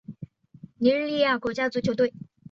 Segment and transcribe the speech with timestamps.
[0.79, 2.11] 尼日利亚国家足球队